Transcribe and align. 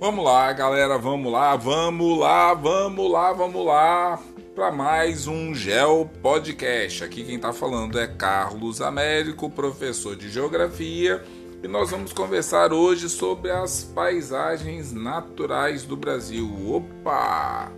Vamos 0.00 0.24
lá, 0.24 0.50
galera, 0.54 0.96
vamos 0.96 1.30
lá, 1.30 1.54
vamos 1.56 2.18
lá, 2.18 2.54
vamos 2.54 3.12
lá, 3.12 3.32
vamos 3.34 3.66
lá 3.66 4.18
para 4.54 4.72
mais 4.72 5.26
um 5.26 5.54
Geo 5.54 6.06
Podcast. 6.22 7.04
Aqui 7.04 7.22
quem 7.22 7.34
está 7.34 7.52
falando 7.52 8.00
é 8.00 8.06
Carlos 8.06 8.80
Américo, 8.80 9.50
professor 9.50 10.16
de 10.16 10.30
Geografia, 10.30 11.22
e 11.62 11.68
nós 11.68 11.90
vamos 11.90 12.14
conversar 12.14 12.72
hoje 12.72 13.10
sobre 13.10 13.50
as 13.50 13.84
paisagens 13.84 14.90
naturais 14.90 15.82
do 15.82 15.98
Brasil. 15.98 16.50
Opa! 16.74 17.70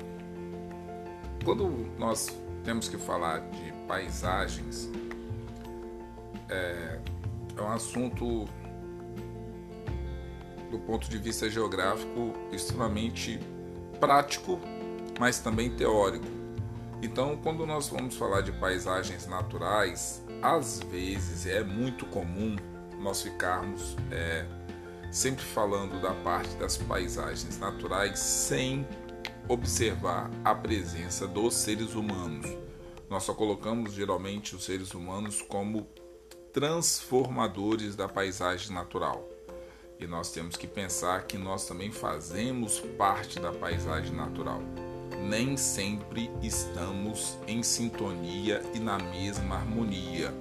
Quando 1.44 1.88
nós 1.98 2.28
temos 2.62 2.88
que 2.88 2.98
falar 2.98 3.40
de 3.40 3.72
paisagens, 3.88 4.88
é, 6.48 7.00
é 7.56 7.60
um 7.60 7.72
assunto 7.72 8.44
do 10.72 10.78
ponto 10.78 11.08
de 11.08 11.18
vista 11.18 11.50
geográfico 11.50 12.32
extremamente 12.50 13.38
prático, 14.00 14.58
mas 15.20 15.38
também 15.38 15.70
teórico. 15.76 16.24
Então, 17.02 17.36
quando 17.42 17.66
nós 17.66 17.88
vamos 17.88 18.16
falar 18.16 18.40
de 18.40 18.52
paisagens 18.52 19.26
naturais, 19.26 20.24
às 20.40 20.80
vezes 20.80 21.46
é 21.46 21.62
muito 21.62 22.06
comum 22.06 22.56
nós 22.98 23.20
ficarmos 23.20 23.96
é, 24.10 24.46
sempre 25.10 25.44
falando 25.44 26.00
da 26.00 26.14
parte 26.14 26.54
das 26.56 26.76
paisagens 26.78 27.58
naturais 27.58 28.18
sem 28.18 28.86
observar 29.48 30.30
a 30.42 30.54
presença 30.54 31.26
dos 31.26 31.54
seres 31.54 31.94
humanos. 31.94 32.46
Nós 33.10 33.24
só 33.24 33.34
colocamos 33.34 33.92
geralmente 33.92 34.56
os 34.56 34.64
seres 34.64 34.94
humanos 34.94 35.42
como 35.42 35.86
transformadores 36.52 37.94
da 37.94 38.08
paisagem 38.08 38.72
natural. 38.72 39.31
E 40.02 40.06
nós 40.08 40.32
temos 40.32 40.56
que 40.56 40.66
pensar 40.66 41.22
que 41.28 41.38
nós 41.38 41.64
também 41.64 41.92
fazemos 41.92 42.80
parte 42.98 43.38
da 43.38 43.52
paisagem 43.52 44.12
natural. 44.12 44.60
Nem 45.28 45.56
sempre 45.56 46.28
estamos 46.42 47.38
em 47.46 47.62
sintonia 47.62 48.60
e 48.74 48.80
na 48.80 48.98
mesma 48.98 49.54
harmonia. 49.54 50.34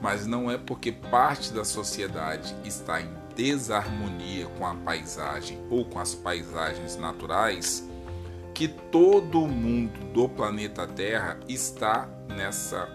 Mas 0.00 0.26
não 0.26 0.50
é 0.50 0.56
porque 0.56 0.90
parte 0.90 1.52
da 1.52 1.66
sociedade 1.66 2.56
está 2.64 3.02
em 3.02 3.10
desarmonia 3.36 4.46
com 4.56 4.66
a 4.66 4.74
paisagem 4.74 5.60
ou 5.68 5.84
com 5.84 5.98
as 5.98 6.14
paisagens 6.14 6.96
naturais 6.96 7.86
que 8.54 8.68
todo 8.68 9.46
mundo 9.46 10.00
do 10.14 10.30
planeta 10.30 10.86
Terra 10.86 11.38
está 11.46 12.08
nessa 12.26 12.88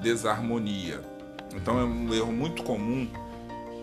desarmonia. 0.00 1.00
Então 1.52 1.80
é 1.80 1.84
um 1.84 2.14
erro 2.14 2.30
muito 2.30 2.62
comum 2.62 3.10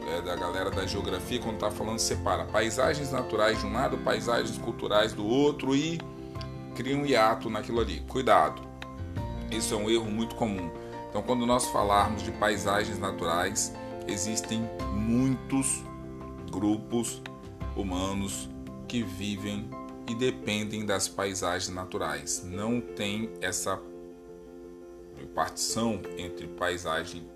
é, 0.07 0.21
da 0.21 0.35
galera 0.35 0.71
da 0.71 0.85
geografia 0.85 1.39
quando 1.39 1.55
está 1.55 1.69
falando 1.69 1.99
separa 1.99 2.45
paisagens 2.45 3.11
naturais 3.11 3.59
de 3.59 3.65
um 3.65 3.73
lado, 3.73 3.97
paisagens 3.97 4.57
culturais 4.57 5.13
do 5.13 5.25
outro 5.25 5.75
e 5.75 5.99
cria 6.75 6.95
um 6.95 7.05
hiato 7.05 7.49
naquilo 7.49 7.81
ali. 7.81 7.99
Cuidado, 8.07 8.61
isso 9.51 9.73
é 9.73 9.77
um 9.77 9.89
erro 9.89 10.05
muito 10.05 10.35
comum. 10.35 10.71
Então, 11.09 11.21
quando 11.21 11.45
nós 11.45 11.67
falarmos 11.67 12.23
de 12.23 12.31
paisagens 12.31 12.99
naturais, 12.99 13.73
existem 14.07 14.69
muitos 14.93 15.83
grupos 16.51 17.21
humanos 17.75 18.49
que 18.87 19.03
vivem 19.03 19.69
e 20.07 20.15
dependem 20.15 20.85
das 20.85 21.07
paisagens 21.07 21.73
naturais. 21.73 22.43
Não 22.45 22.79
tem 22.79 23.29
essa 23.41 23.79
partição 25.33 26.01
entre 26.17 26.47
paisagem 26.47 27.27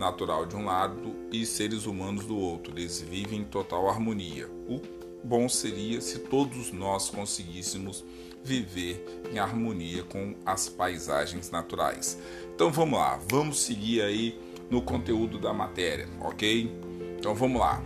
natural 0.00 0.46
de 0.46 0.56
um 0.56 0.64
lado 0.64 1.14
e 1.30 1.44
seres 1.44 1.84
humanos 1.84 2.24
do 2.24 2.36
outro. 2.36 2.72
Eles 2.72 3.00
vivem 3.00 3.40
em 3.40 3.44
total 3.44 3.88
harmonia. 3.88 4.48
O 4.66 4.80
bom 5.22 5.48
seria 5.48 6.00
se 6.00 6.18
todos 6.20 6.72
nós 6.72 7.10
conseguíssemos 7.10 8.02
viver 8.42 9.04
em 9.30 9.38
harmonia 9.38 10.02
com 10.02 10.34
as 10.46 10.68
paisagens 10.70 11.50
naturais. 11.50 12.18
Então 12.54 12.70
vamos 12.70 12.98
lá, 12.98 13.20
vamos 13.28 13.60
seguir 13.60 14.00
aí 14.00 14.40
no 14.70 14.80
conteúdo 14.80 15.38
da 15.38 15.52
matéria, 15.52 16.08
ok? 16.20 16.74
Então 17.18 17.34
vamos 17.34 17.60
lá. 17.60 17.82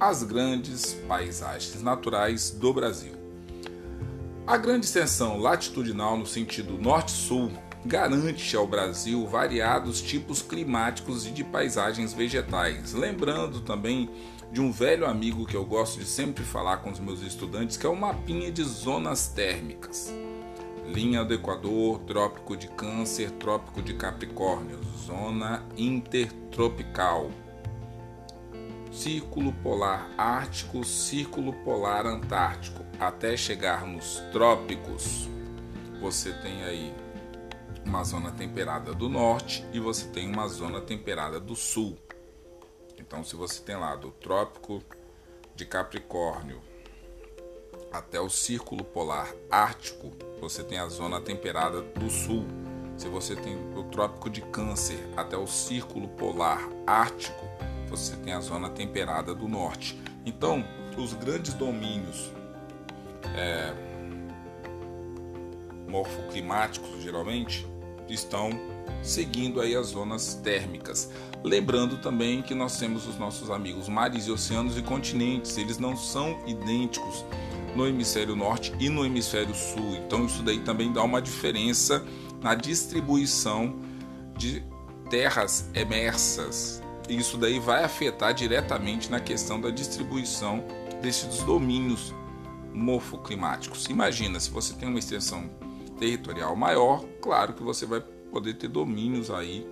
As 0.00 0.24
grandes 0.24 0.94
paisagens 1.06 1.80
naturais 1.80 2.50
do 2.50 2.72
Brasil. 2.72 3.12
A 4.44 4.56
grande 4.56 4.86
extensão 4.86 5.38
latitudinal 5.38 6.16
no 6.16 6.26
sentido 6.26 6.76
norte-sul 6.76 7.50
garante 7.86 8.56
ao 8.56 8.66
Brasil 8.66 9.26
variados 9.26 10.02
tipos 10.02 10.42
climáticos 10.42 11.26
e 11.26 11.30
de 11.30 11.44
paisagens 11.44 12.12
vegetais. 12.12 12.92
Lembrando 12.92 13.60
também 13.60 14.10
de 14.50 14.60
um 14.60 14.72
velho 14.72 15.06
amigo 15.06 15.46
que 15.46 15.56
eu 15.56 15.64
gosto 15.64 15.98
de 15.98 16.04
sempre 16.04 16.44
falar 16.44 16.78
com 16.78 16.90
os 16.90 16.98
meus 16.98 17.22
estudantes, 17.22 17.76
que 17.76 17.86
é 17.86 17.88
o 17.88 17.96
mapinha 17.96 18.50
de 18.50 18.62
zonas 18.62 19.28
térmicas. 19.28 20.12
Linha 20.86 21.24
do 21.24 21.34
Equador, 21.34 22.00
Trópico 22.00 22.56
de 22.56 22.68
Câncer, 22.68 23.30
Trópico 23.32 23.82
de 23.82 23.94
Capricórnio, 23.94 24.78
Zona 25.04 25.62
Intertropical. 25.76 27.30
Círculo 28.92 29.52
Polar 29.52 30.08
Ártico, 30.16 30.84
Círculo 30.84 31.52
Polar 31.52 32.06
Antártico, 32.06 32.84
até 32.98 33.36
chegar 33.36 33.86
nos 33.86 34.20
trópicos. 34.32 35.28
Você 36.00 36.32
tem 36.32 36.64
aí 36.64 36.94
uma 37.86 38.02
zona 38.02 38.32
temperada 38.32 38.92
do 38.92 39.08
norte 39.08 39.64
e 39.72 39.78
você 39.78 40.08
tem 40.08 40.30
uma 40.30 40.48
zona 40.48 40.80
temperada 40.80 41.38
do 41.38 41.54
sul. 41.54 41.96
Então, 42.98 43.22
se 43.22 43.36
você 43.36 43.62
tem 43.62 43.76
lá 43.76 43.94
do 43.94 44.10
Trópico 44.10 44.82
de 45.54 45.64
Capricórnio 45.64 46.60
até 47.92 48.20
o 48.20 48.28
Círculo 48.28 48.84
Polar 48.84 49.32
Ártico, 49.48 50.10
você 50.40 50.64
tem 50.64 50.78
a 50.78 50.88
zona 50.88 51.20
temperada 51.20 51.80
do 51.80 52.10
sul. 52.10 52.44
Se 52.96 53.08
você 53.08 53.36
tem 53.36 53.56
o 53.76 53.84
Trópico 53.84 54.28
de 54.28 54.40
Câncer 54.42 54.98
até 55.16 55.36
o 55.36 55.46
Círculo 55.46 56.08
Polar 56.08 56.68
Ártico, 56.86 57.46
você 57.88 58.16
tem 58.16 58.32
a 58.32 58.40
zona 58.40 58.68
temperada 58.68 59.32
do 59.32 59.46
norte. 59.46 59.98
Então, 60.24 60.64
os 60.98 61.14
grandes 61.14 61.54
domínios 61.54 62.32
é, 63.36 63.72
morfoclimáticos, 65.88 67.00
geralmente, 67.00 67.66
estão 68.08 68.50
seguindo 69.02 69.60
aí 69.60 69.74
as 69.74 69.88
zonas 69.88 70.34
térmicas. 70.34 71.10
Lembrando 71.42 71.98
também 71.98 72.42
que 72.42 72.54
nós 72.54 72.78
temos 72.78 73.06
os 73.06 73.18
nossos 73.18 73.50
amigos 73.50 73.88
mares 73.88 74.26
e 74.26 74.30
oceanos 74.30 74.76
e 74.76 74.82
continentes, 74.82 75.56
eles 75.56 75.78
não 75.78 75.96
são 75.96 76.38
idênticos 76.46 77.24
no 77.74 77.86
hemisfério 77.86 78.34
norte 78.34 78.72
e 78.80 78.88
no 78.88 79.04
hemisfério 79.04 79.54
sul. 79.54 79.96
Então 79.96 80.24
isso 80.26 80.42
daí 80.42 80.60
também 80.60 80.92
dá 80.92 81.02
uma 81.02 81.20
diferença 81.20 82.04
na 82.42 82.54
distribuição 82.54 83.76
de 84.36 84.64
terras 85.10 85.70
emersas. 85.74 86.82
Isso 87.08 87.36
daí 87.36 87.60
vai 87.60 87.84
afetar 87.84 88.34
diretamente 88.34 89.10
na 89.10 89.20
questão 89.20 89.60
da 89.60 89.70
distribuição 89.70 90.64
desses 91.00 91.42
domínios 91.44 92.12
morfoclimáticos. 92.72 93.86
Imagina 93.86 94.40
se 94.40 94.50
você 94.50 94.74
tem 94.74 94.88
uma 94.88 94.98
extensão 94.98 95.48
territorial 95.96 96.54
maior, 96.54 97.04
claro 97.20 97.54
que 97.54 97.62
você 97.62 97.86
vai 97.86 98.00
poder 98.30 98.54
ter 98.54 98.68
domínios 98.68 99.30
aí 99.30 99.66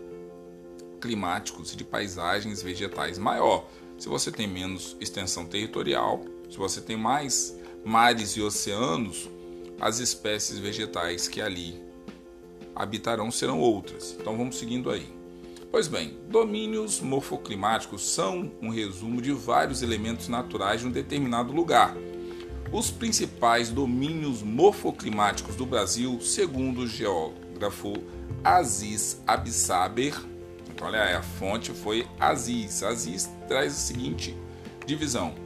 climáticos 1.00 1.72
e 1.72 1.76
de 1.76 1.84
paisagens 1.84 2.62
vegetais 2.62 3.18
maior. 3.18 3.66
Se 3.98 4.08
você 4.08 4.32
tem 4.32 4.48
menos 4.48 4.96
extensão 5.00 5.44
territorial, 5.44 6.24
se 6.50 6.56
você 6.56 6.80
tem 6.80 6.96
mais 6.96 7.56
mares 7.84 8.36
e 8.36 8.40
oceanos, 8.40 9.28
as 9.80 9.98
espécies 9.98 10.58
vegetais 10.58 11.28
que 11.28 11.40
ali 11.40 11.82
habitarão 12.74 13.30
serão 13.30 13.60
outras. 13.60 14.16
Então 14.18 14.36
vamos 14.36 14.56
seguindo 14.56 14.90
aí. 14.90 15.06
Pois 15.70 15.88
bem, 15.88 16.16
domínios 16.28 17.00
morfoclimáticos 17.00 18.08
são 18.08 18.50
um 18.62 18.70
resumo 18.70 19.20
de 19.20 19.32
vários 19.32 19.82
elementos 19.82 20.28
naturais 20.28 20.80
de 20.80 20.86
um 20.86 20.90
determinado 20.90 21.52
lugar 21.52 21.94
os 22.74 22.90
principais 22.90 23.70
domínios 23.70 24.42
morfoclimáticos 24.42 25.54
do 25.54 25.64
Brasil, 25.64 26.20
segundo 26.20 26.80
o 26.80 26.88
geógrafo 26.88 27.92
Aziz 28.42 29.22
Absaber, 29.24 30.12
então 30.68 30.88
olha 30.88 31.04
aí, 31.04 31.14
a 31.14 31.22
fonte 31.22 31.70
foi 31.70 32.04
Aziz. 32.18 32.82
Aziz 32.82 33.30
traz 33.46 33.72
a 33.72 33.76
seguinte 33.76 34.36
divisão: 34.84 35.36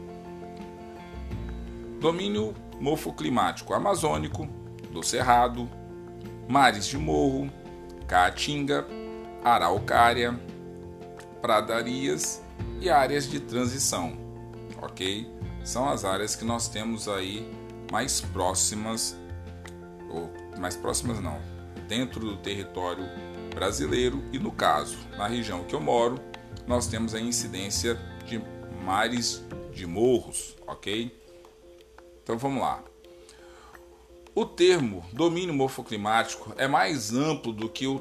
domínio 2.00 2.54
morfoclimático 2.80 3.74
amazônico, 3.74 4.48
do 4.90 5.02
Cerrado, 5.02 5.68
mares 6.48 6.86
de 6.86 6.96
morro, 6.96 7.52
caatinga, 8.06 8.86
araucária, 9.44 10.34
pradarias 11.42 12.42
e 12.80 12.88
áreas 12.88 13.30
de 13.30 13.38
transição, 13.38 14.16
ok? 14.80 15.28
São 15.68 15.86
as 15.86 16.02
áreas 16.02 16.34
que 16.34 16.46
nós 16.46 16.66
temos 16.66 17.08
aí 17.08 17.46
mais 17.92 18.22
próximas, 18.22 19.14
ou 20.08 20.32
mais 20.58 20.74
próximas 20.74 21.20
não, 21.20 21.38
dentro 21.86 22.20
do 22.20 22.38
território 22.38 23.04
brasileiro 23.54 24.24
e 24.32 24.38
no 24.38 24.50
caso, 24.50 24.96
na 25.18 25.26
região 25.26 25.62
que 25.64 25.74
eu 25.74 25.80
moro, 25.80 26.18
nós 26.66 26.86
temos 26.86 27.14
a 27.14 27.20
incidência 27.20 27.96
de 28.24 28.42
mares 28.82 29.44
de 29.70 29.86
morros, 29.86 30.56
ok? 30.66 31.14
Então 32.22 32.38
vamos 32.38 32.62
lá. 32.62 32.82
O 34.34 34.46
termo 34.46 35.04
domínio 35.12 35.52
morfoclimático 35.52 36.54
é 36.56 36.66
mais 36.66 37.12
amplo 37.12 37.52
do 37.52 37.68
que 37.68 37.86
o, 37.86 38.00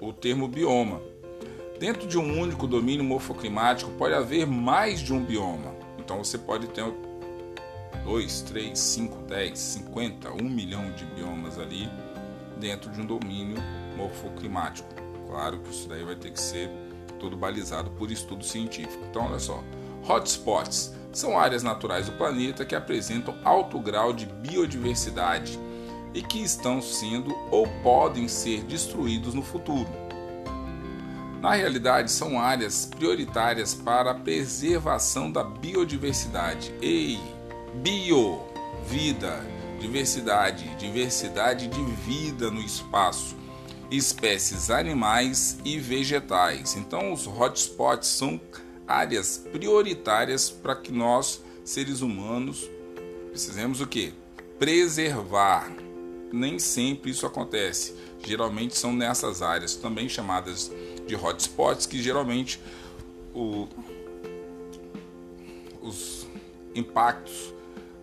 o 0.00 0.12
termo 0.12 0.46
bioma. 0.46 1.02
Dentro 1.80 2.06
de 2.06 2.16
um 2.16 2.40
único 2.40 2.68
domínio 2.68 3.04
morfoclimático 3.04 3.90
pode 3.98 4.14
haver 4.14 4.46
mais 4.46 5.00
de 5.00 5.12
um 5.12 5.24
bioma. 5.24 5.74
Então 5.98 6.22
você 6.22 6.38
pode 6.38 6.68
ter 6.68 6.84
2, 8.08 8.40
3, 8.40 8.78
5, 8.78 9.18
10, 9.28 9.58
50, 9.58 10.30
1 10.32 10.36
milhão 10.42 10.90
de 10.92 11.04
biomas 11.04 11.58
ali 11.58 11.90
dentro 12.58 12.90
de 12.90 13.02
um 13.02 13.04
domínio 13.04 13.58
morfoclimático. 13.98 14.88
Claro 15.26 15.58
que 15.58 15.70
isso 15.70 15.86
daí 15.86 16.02
vai 16.02 16.16
ter 16.16 16.30
que 16.30 16.40
ser 16.40 16.70
todo 17.20 17.36
balizado 17.36 17.90
por 17.90 18.10
estudo 18.10 18.42
científico. 18.42 19.04
Então, 19.10 19.26
olha 19.26 19.38
só: 19.38 19.62
hotspots 20.08 20.94
são 21.12 21.38
áreas 21.38 21.62
naturais 21.62 22.06
do 22.06 22.12
planeta 22.12 22.64
que 22.64 22.74
apresentam 22.74 23.36
alto 23.44 23.78
grau 23.78 24.14
de 24.14 24.24
biodiversidade 24.24 25.58
e 26.14 26.22
que 26.22 26.42
estão 26.42 26.80
sendo 26.80 27.36
ou 27.50 27.68
podem 27.82 28.26
ser 28.26 28.62
destruídos 28.62 29.34
no 29.34 29.42
futuro. 29.42 29.90
Na 31.42 31.52
realidade, 31.52 32.10
são 32.10 32.40
áreas 32.40 32.86
prioritárias 32.86 33.74
para 33.74 34.12
a 34.12 34.14
preservação 34.14 35.30
da 35.30 35.44
biodiversidade. 35.44 36.74
Ei, 36.80 37.20
bio, 37.74 38.40
vida, 38.86 39.44
diversidade, 39.80 40.68
diversidade 40.76 41.68
de 41.68 41.82
vida 41.82 42.50
no 42.50 42.60
espaço, 42.60 43.36
espécies 43.90 44.70
animais 44.70 45.58
e 45.64 45.78
vegetais. 45.78 46.76
Então, 46.76 47.12
os 47.12 47.26
hotspots 47.26 48.08
são 48.08 48.40
áreas 48.86 49.38
prioritárias 49.52 50.50
para 50.50 50.74
que 50.74 50.90
nós, 50.90 51.42
seres 51.64 52.00
humanos, 52.00 52.68
precisemos 53.30 53.80
o 53.80 53.86
que? 53.86 54.14
Preservar. 54.58 55.70
Nem 56.32 56.58
sempre 56.58 57.10
isso 57.10 57.26
acontece. 57.26 57.94
Geralmente 58.24 58.76
são 58.76 58.92
nessas 58.92 59.42
áreas, 59.42 59.74
também 59.74 60.08
chamadas 60.08 60.70
de 61.06 61.14
hotspots, 61.14 61.86
que 61.86 62.02
geralmente 62.02 62.60
o, 63.34 63.68
os 65.80 66.26
impactos 66.74 67.54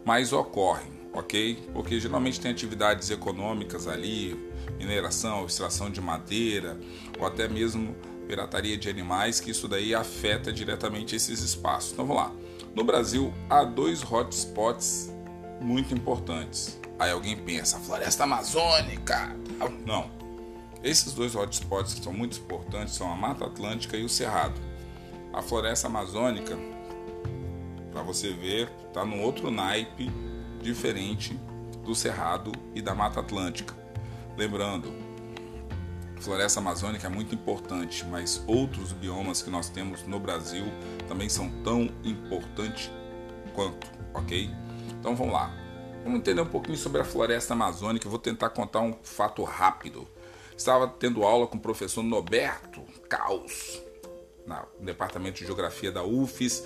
mais 0.05 0.31
ocorrem 0.31 0.95
ok? 1.15 1.69
Porque 1.73 1.99
geralmente 1.99 2.39
tem 2.39 2.51
atividades 2.51 3.09
econômicas 3.09 3.87
ali, 3.87 4.37
mineração, 4.77 5.45
extração 5.45 5.89
de 5.89 6.01
madeira, 6.01 6.77
ou 7.17 7.25
até 7.25 7.47
mesmo 7.47 7.95
pirataria 8.27 8.77
de 8.77 8.89
animais, 8.89 9.39
que 9.39 9.51
isso 9.51 9.67
daí 9.67 9.95
afeta 9.95 10.51
diretamente 10.51 11.15
esses 11.15 11.39
espaços. 11.39 11.93
Então 11.93 12.05
vamos 12.05 12.21
lá. 12.21 12.31
No 12.75 12.83
Brasil 12.83 13.33
há 13.49 13.63
dois 13.63 14.03
hotspots 14.03 15.11
muito 15.61 15.93
importantes. 15.93 16.79
Aí 16.99 17.11
alguém 17.11 17.35
pensa, 17.35 17.79
floresta 17.79 18.23
amazônica. 18.23 19.35
Não. 19.85 20.09
Esses 20.83 21.13
dois 21.13 21.35
hotspots 21.35 21.93
que 21.93 22.03
são 22.03 22.13
muito 22.13 22.37
importantes 22.37 22.93
são 22.93 23.11
a 23.11 23.15
Mata 23.15 23.45
Atlântica 23.45 23.97
e 23.97 24.03
o 24.03 24.09
Cerrado. 24.09 24.59
A 25.33 25.41
floresta 25.41 25.87
amazônica, 25.87 26.57
para 27.91 28.01
você 28.01 28.31
ver, 28.33 28.69
está 28.95 29.03
num 29.03 29.21
outro 29.21 29.51
naipe 29.51 30.09
diferente 30.61 31.37
do 31.83 31.93
Cerrado 31.93 32.53
e 32.73 32.81
da 32.81 32.95
Mata 32.95 33.19
Atlântica. 33.19 33.75
Lembrando, 34.37 34.93
floresta 36.21 36.61
amazônica 36.61 37.05
é 37.05 37.09
muito 37.09 37.35
importante, 37.35 38.05
mas 38.05 38.41
outros 38.47 38.93
biomas 38.93 39.41
que 39.41 39.49
nós 39.49 39.67
temos 39.67 40.03
no 40.03 40.17
Brasil 40.17 40.63
também 41.09 41.27
são 41.27 41.49
tão 41.61 41.89
importantes 42.05 42.89
quanto, 43.53 43.85
ok? 44.13 44.49
Então 44.97 45.13
vamos 45.13 45.33
lá. 45.33 45.53
Vamos 46.01 46.19
entender 46.19 46.39
um 46.39 46.47
pouquinho 46.47 46.77
sobre 46.77 47.01
a 47.01 47.03
floresta 47.03 47.53
amazônica. 47.53 48.07
Eu 48.07 48.11
vou 48.11 48.19
tentar 48.19 48.49
contar 48.51 48.79
um 48.79 48.95
fato 49.03 49.43
rápido. 49.43 50.07
Estava 50.55 50.87
tendo 50.87 51.23
aula 51.23 51.47
com 51.47 51.57
o 51.57 51.61
professor 51.61 52.01
Norberto 52.01 52.81
Caos, 53.09 53.81
no 54.47 54.85
departamento 54.85 55.39
de 55.39 55.45
geografia 55.45 55.91
da 55.91 56.05
UFES 56.05 56.65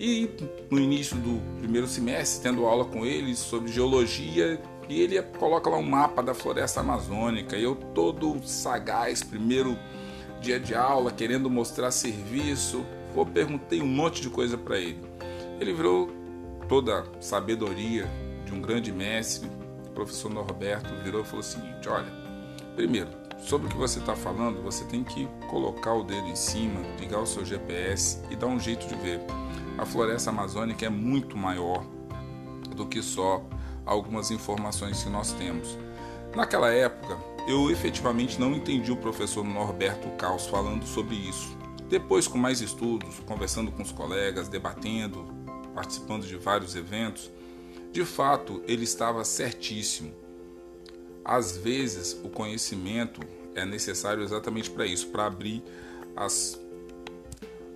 e 0.00 0.30
no 0.70 0.80
início 0.80 1.14
do 1.18 1.42
primeiro 1.58 1.86
semestre, 1.86 2.42
tendo 2.42 2.64
aula 2.64 2.86
com 2.86 3.04
ele 3.04 3.36
sobre 3.36 3.70
geologia, 3.70 4.58
e 4.88 5.02
ele 5.02 5.20
coloca 5.38 5.68
lá 5.68 5.76
um 5.76 5.82
mapa 5.82 6.22
da 6.22 6.32
floresta 6.32 6.80
amazônica. 6.80 7.54
E 7.54 7.62
eu 7.62 7.74
todo 7.76 8.40
sagaz, 8.48 9.22
primeiro 9.22 9.76
dia 10.40 10.58
de 10.58 10.74
aula, 10.74 11.12
querendo 11.12 11.50
mostrar 11.50 11.90
serviço, 11.90 12.82
eu 13.14 13.26
perguntei 13.26 13.82
um 13.82 13.86
monte 13.86 14.22
de 14.22 14.30
coisa 14.30 14.56
para 14.56 14.78
ele. 14.78 14.98
Ele 15.60 15.74
virou 15.74 16.08
toda 16.66 17.00
a 17.00 17.04
sabedoria 17.20 18.08
de 18.46 18.54
um 18.54 18.60
grande 18.62 18.90
mestre, 18.90 19.50
o 19.86 19.90
professor 19.90 20.32
Norberto, 20.32 20.94
virou 21.04 21.20
e 21.20 21.24
falou 21.24 21.40
o 21.40 21.44
seguinte: 21.44 21.86
olha, 21.90 22.10
primeiro, 22.74 23.10
sobre 23.38 23.66
o 23.66 23.70
que 23.70 23.76
você 23.76 23.98
está 23.98 24.16
falando, 24.16 24.62
você 24.62 24.82
tem 24.86 25.04
que 25.04 25.28
colocar 25.50 25.92
o 25.92 26.02
dedo 26.02 26.26
em 26.26 26.36
cima, 26.36 26.80
ligar 26.98 27.20
o 27.20 27.26
seu 27.26 27.44
GPS 27.44 28.18
e 28.30 28.36
dar 28.36 28.46
um 28.46 28.58
jeito 28.58 28.86
de 28.86 28.94
ver 28.94 29.20
a 29.80 29.86
floresta 29.86 30.28
amazônica 30.28 30.84
é 30.84 30.90
muito 30.90 31.38
maior 31.38 31.82
do 32.76 32.84
que 32.86 33.00
só 33.02 33.42
algumas 33.86 34.30
informações 34.30 35.02
que 35.02 35.08
nós 35.08 35.32
temos. 35.32 35.78
Naquela 36.36 36.70
época, 36.70 37.16
eu 37.48 37.70
efetivamente 37.70 38.38
não 38.38 38.52
entendi 38.52 38.92
o 38.92 38.96
professor 38.96 39.42
Norberto 39.42 40.06
Caos 40.18 40.46
falando 40.46 40.84
sobre 40.84 41.14
isso. 41.14 41.56
Depois, 41.88 42.28
com 42.28 42.36
mais 42.36 42.60
estudos, 42.60 43.20
conversando 43.20 43.72
com 43.72 43.82
os 43.82 43.90
colegas, 43.90 44.48
debatendo, 44.48 45.26
participando 45.74 46.26
de 46.26 46.36
vários 46.36 46.76
eventos, 46.76 47.30
de 47.90 48.04
fato 48.04 48.62
ele 48.68 48.84
estava 48.84 49.24
certíssimo. 49.24 50.12
Às 51.24 51.56
vezes, 51.56 52.20
o 52.22 52.28
conhecimento 52.28 53.22
é 53.54 53.64
necessário 53.64 54.22
exatamente 54.22 54.68
para 54.68 54.84
isso, 54.84 55.06
para 55.06 55.24
abrir 55.24 55.64
as 56.14 56.60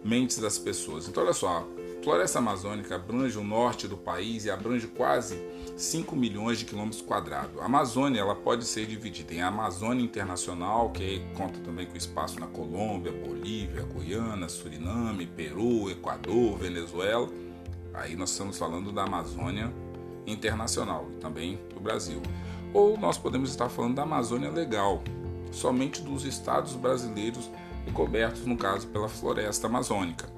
mentes 0.05 0.37
das 0.37 0.59
pessoas. 0.59 1.09
Então, 1.09 1.23
olha 1.23 1.33
só, 1.33 1.67
floresta 2.05 2.39
amazônica 2.39 2.95
abrange 2.95 3.39
o 3.39 3.43
norte 3.43 3.89
do 3.89 3.97
país 3.97 4.45
e 4.45 4.51
abrange 4.51 4.87
quase 4.87 5.41
5 5.75 6.15
milhões 6.15 6.59
de 6.59 6.67
quilômetros 6.67 7.01
quadrados. 7.01 7.59
A 7.59 7.65
Amazônia 7.65 8.21
ela 8.21 8.35
pode 8.35 8.67
ser 8.67 8.85
dividida 8.85 9.33
em 9.33 9.41
Amazônia 9.41 10.05
Internacional, 10.05 10.91
que 10.91 11.25
conta 11.35 11.59
também 11.61 11.87
com 11.87 11.97
espaço 11.97 12.39
na 12.39 12.47
Colômbia, 12.47 13.11
Bolívia, 13.11 13.83
Guiana, 13.85 14.51
Suriname, 14.51 15.27
Peru, 15.27 15.91
Equador, 15.91 16.59
Venezuela. 16.59 17.27
Aí 17.95 18.15
nós 18.15 18.33
estamos 18.33 18.59
falando 18.59 18.93
da 18.93 19.05
Amazônia 19.05 19.73
Internacional 20.27 21.09
também 21.23 21.59
do 21.73 21.81
Brasil. 21.81 22.21
Ou 22.75 22.99
nós 22.99 23.17
podemos 23.17 23.49
estar 23.49 23.71
falando 23.71 23.95
da 23.95 24.03
Amazônia 24.03 24.51
Legal, 24.51 25.03
somente 25.51 26.03
dos 26.03 26.27
estados 26.27 26.75
brasileiros 26.75 27.51
cobertos, 27.95 28.45
no 28.45 28.59
caso, 28.59 28.87
pela 28.89 29.09
floresta 29.09 29.69
amazônica. 29.69 30.34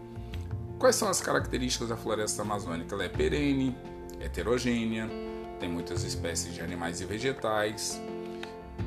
Quais 0.78 0.96
são 0.96 1.08
as 1.08 1.20
características 1.20 1.88
da 1.88 1.96
floresta 1.96 2.42
amazônica? 2.42 2.94
Ela 2.94 3.04
é 3.04 3.08
perene, 3.08 3.76
heterogênea, 4.20 5.08
tem 5.58 5.70
muitas 5.70 6.04
espécies 6.04 6.54
de 6.54 6.60
animais 6.60 7.00
e 7.00 7.06
vegetais, 7.06 8.00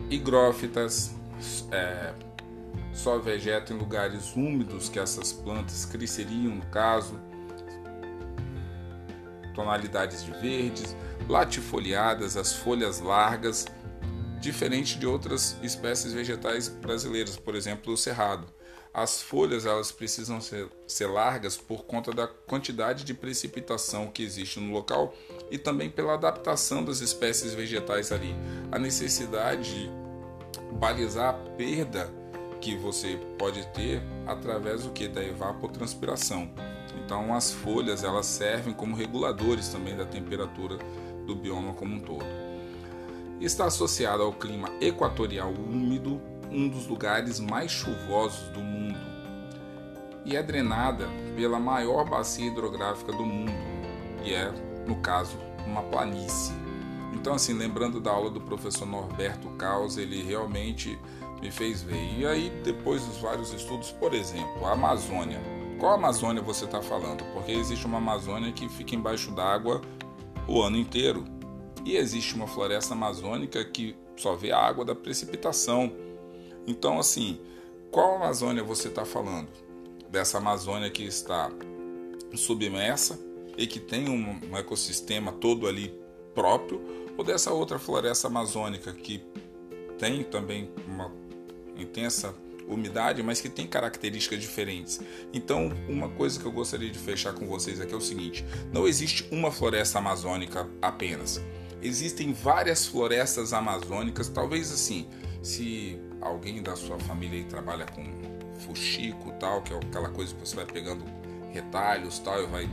higrófitas, 0.10 1.16
é, 1.72 2.14
só 2.94 3.18
vegeta 3.18 3.74
em 3.74 3.78
lugares 3.78 4.36
úmidos 4.36 4.88
que 4.88 5.00
essas 5.00 5.34
plantas 5.34 5.86
cresceriam, 5.86 6.56
no 6.56 6.66
caso, 6.68 7.20
tonalidades 9.56 10.24
de 10.24 10.32
verdes, 10.32 10.96
latifoliadas, 11.28 12.38
as 12.38 12.54
folhas 12.54 13.00
largas, 13.00 13.66
diferente 14.40 14.98
de 14.98 15.08
outras 15.08 15.58
espécies 15.64 16.14
vegetais 16.14 16.70
brasileiras, 16.70 17.36
por 17.36 17.56
exemplo, 17.56 17.94
o 17.94 17.98
cerrado. 17.98 18.59
As 18.94 19.22
folhas 19.22 19.66
elas 19.66 19.92
precisam 19.92 20.42
ser, 20.42 20.68
ser 20.88 21.08
largas 21.08 21.56
por 21.56 21.86
conta 21.86 22.12
da 22.12 22.28
quantidade 22.28 23.04
de 23.04 23.14
precipitação 23.14 24.08
que 24.08 24.24
existe 24.24 24.60
no 24.60 24.74
local 24.74 25.14
e 25.52 25.58
também 25.58 25.90
pela 25.90 26.16
adaptação 26.16 26.84
das 26.84 27.00
espécies 27.00 27.54
vegetais 27.54 28.12
ali. 28.12 28.36
A 28.72 28.80
necessidade 28.80 29.86
de 29.86 29.92
balizar 30.74 31.30
a 31.30 31.34
perda 31.34 32.10
que 32.60 32.76
você 32.76 33.20
pode 33.38 33.66
ter 33.68 34.02
através 34.26 34.84
do 34.84 34.92
que 34.92 35.08
da 35.08 35.24
evapotranspiração. 35.24 36.50
Então 37.06 37.34
as 37.34 37.52
folhas 37.52 38.04
elas 38.04 38.26
servem 38.26 38.74
como 38.74 38.96
reguladores 38.96 39.70
também 39.70 39.96
da 39.96 40.06
temperatura 40.06 40.78
do 41.26 41.36
bioma 41.36 41.74
como 41.74 41.96
um 41.96 42.00
todo. 42.00 42.26
Está 43.40 43.66
associada 43.66 44.24
ao 44.24 44.34
clima 44.34 44.70
equatorial 44.82 45.52
úmido 45.52 46.20
um 46.52 46.68
dos 46.68 46.88
lugares 46.88 47.40
mais 47.40 47.72
chuvosos 47.72 48.50
do 48.50 48.60
mundo 48.60 49.10
e 50.30 50.36
é 50.36 50.44
drenada 50.44 51.08
pela 51.36 51.60
maior 51.60 52.08
bacia 52.08 52.46
hidrográfica 52.46 53.12
do 53.12 53.26
mundo, 53.26 53.52
e 54.24 54.34
é, 54.34 54.52
no 54.86 54.98
caso, 54.98 55.38
uma 55.66 55.82
planície. 55.84 56.54
Então, 57.14 57.34
assim, 57.34 57.54
lembrando 57.54 58.00
da 58.00 58.12
aula 58.12 58.30
do 58.30 58.40
professor 58.40 58.86
Norberto 58.86 59.50
Caos, 59.52 59.98
ele 59.98 60.22
realmente 60.22 61.00
me 61.42 61.50
fez 61.50 61.82
ver. 61.82 62.18
E 62.18 62.26
aí, 62.26 62.50
depois 62.64 63.04
dos 63.04 63.18
vários 63.18 63.52
estudos, 63.52 63.92
por 63.92 64.14
exemplo, 64.14 64.66
a 64.66 64.74
Amazônia. 64.74 65.42
Qual 65.80 65.94
Amazônia 65.94 66.42
você 66.42 66.66
está 66.66 66.82
falando? 66.82 67.24
Porque 67.34 67.52
existe 67.52 67.86
uma 67.86 67.98
Amazônia 67.98 68.52
que 68.52 68.70
fica 68.70 68.96
embaixo 68.96 69.32
d'água 69.32 69.82
o 70.48 70.62
ano 70.62 70.78
inteiro. 70.78 71.24
E 71.86 71.96
existe 71.96 72.36
uma 72.36 72.46
floresta 72.46 72.94
amazônica 72.94 73.64
que 73.66 73.96
só 74.16 74.36
vê 74.36 74.52
a 74.52 74.60
água 74.60 74.86
da 74.86 74.94
precipitação. 74.94 75.92
Então, 76.70 77.00
assim, 77.00 77.40
qual 77.90 78.18
Amazônia 78.18 78.64
você 78.64 78.90
está 78.90 79.04
falando? 79.04 79.50
Dessa 80.08 80.38
Amazônia 80.38 80.92
que 80.92 81.04
está 81.04 81.52
submersa 82.36 83.20
e 83.58 83.66
que 83.66 83.80
tem 83.80 84.08
um, 84.08 84.56
ecossistema 84.56 85.32
todo 85.32 85.68
ali 85.68 85.92
próprio, 86.36 86.80
ou 87.18 87.24
dessa 87.24 87.52
outra 87.52 87.80
floresta 87.80 88.28
amazônica 88.28 88.94
que 88.94 89.26
tem 89.98 90.24
também 90.24 90.70
uma 90.88 91.12
intensa 91.76 92.36
umidade, 92.68 93.24
mas 93.24 93.42
que 93.42 93.50
tem 93.50 93.66
características 93.66 94.40
diferentes. 94.40 95.02
Então, 95.34 95.72
uma 95.90 96.08
coisa 96.08 96.40
que 96.40 96.46
eu 96.46 96.52
gostaria 96.52 96.92
de 96.92 97.00
fechar 97.00 97.34
com 97.34 97.48
vocês 97.48 97.82
aqui 97.82 97.96
é 97.96 97.98
o 97.98 98.02
seguinte: 98.02 98.46
não 98.72 98.88
existe 98.88 99.28
uma 99.32 99.52
floresta 99.52 99.98
amazônica 99.98 100.70
apenas. 100.80 101.42
Existem 101.82 102.32
várias 102.32 102.86
florestas 102.86 103.54
amazônicas, 103.54 104.30
talvez 104.30 104.72
assim, 104.72 105.08
se 105.42 106.00
alguém 106.22 106.62
da 106.62 106.76
sua 106.76 107.00
família 107.00 107.44
trabalha 107.46 107.86
com 107.86 108.04
fuxico 108.60 109.32
tal, 109.40 109.62
que 109.62 109.74
é 109.74 109.78
aquela 109.78 110.10
coisa 110.10 110.34
que 110.34 110.40
você 110.40 110.56
vai 110.56 110.66
pegando 110.66 111.04
retalhos 111.52 112.20
tal 112.20 112.44
e 112.44 112.48
vai 112.48 112.70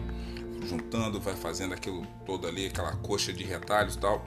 juntando, 0.66 1.20
vai 1.20 1.34
fazendo 1.34 1.74
aquilo 1.74 2.06
todo 2.24 2.46
ali, 2.46 2.66
aquela 2.66 2.92
coxa 2.96 3.32
de 3.32 3.44
retalhos 3.44 3.96
tal. 3.96 4.24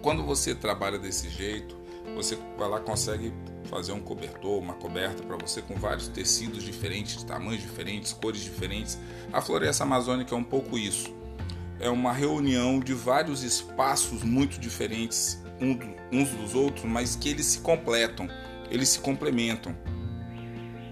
Quando 0.00 0.24
você 0.24 0.54
trabalha 0.54 0.98
desse 0.98 1.28
jeito, 1.28 1.76
você 2.14 2.36
vai 2.58 2.68
lá 2.68 2.80
consegue 2.80 3.32
fazer 3.64 3.92
um 3.92 4.00
cobertor, 4.00 4.58
uma 4.58 4.74
coberta 4.74 5.22
para 5.22 5.36
você 5.36 5.62
com 5.62 5.76
vários 5.76 6.08
tecidos 6.08 6.64
diferentes, 6.64 7.22
tamanhos 7.22 7.62
diferentes, 7.62 8.12
cores 8.12 8.42
diferentes. 8.42 8.98
A 9.32 9.40
floresta 9.40 9.84
amazônica 9.84 10.34
é 10.34 10.38
um 10.38 10.44
pouco 10.44 10.76
isso. 10.76 11.14
É 11.78 11.88
uma 11.88 12.12
reunião 12.12 12.80
de 12.80 12.94
vários 12.94 13.42
espaços 13.42 14.22
muito 14.22 14.58
diferentes 14.58 15.41
uns 16.10 16.30
dos 16.30 16.54
outros, 16.54 16.84
mas 16.84 17.16
que 17.16 17.28
eles 17.28 17.46
se 17.46 17.58
completam, 17.60 18.28
eles 18.70 18.88
se 18.88 18.98
complementam. 18.98 19.76